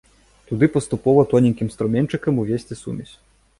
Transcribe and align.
Туды 0.51 0.69
паступова 0.75 1.25
тоненькім 1.35 1.69
струменьчыкам 1.77 2.43
увесці 2.47 2.81
сумесь. 2.83 3.15